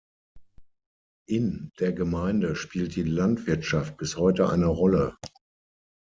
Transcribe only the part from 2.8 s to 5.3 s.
die Landwirtschaft bis heute eine Rolle.